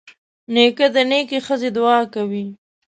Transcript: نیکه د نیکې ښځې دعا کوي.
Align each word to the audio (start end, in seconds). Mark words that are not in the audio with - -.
نیکه 0.53 0.85
د 0.95 0.97
نیکې 1.09 1.39
ښځې 1.47 1.69
دعا 1.77 1.99
کوي. 2.13 2.45